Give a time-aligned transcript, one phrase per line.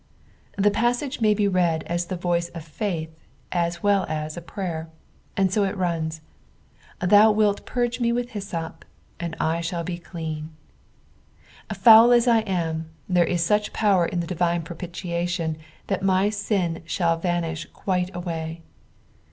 [0.57, 3.11] The passage may be rend as the voice of faith
[3.51, 4.89] as n'ell as a prayer,
[5.37, 6.21] and so it runs
[6.99, 8.83] —"Thou wilt purge me with hyssop,
[9.19, 10.55] and I shall be clean,"
[11.71, 16.81] Foul as I am, there is such power in the divine propitiation, that my sin
[16.87, 18.63] shall vanish (ji ite away.